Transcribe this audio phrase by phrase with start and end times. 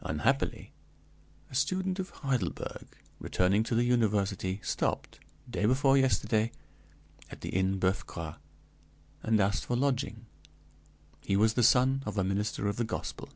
[0.00, 0.72] Unhappily,
[1.52, 6.50] a student of Heidelberg, returning to the university, stopped, day before yesterday,
[7.30, 8.38] at the Inn Boeuf Gras,
[9.22, 10.26] and asked for lodging.
[11.20, 13.28] He was the son of a minister of the gospel.